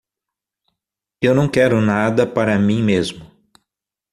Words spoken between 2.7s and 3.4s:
mesmo.